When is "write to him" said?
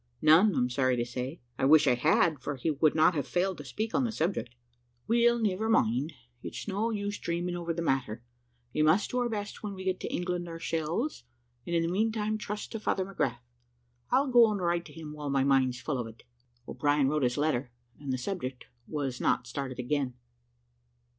14.59-15.13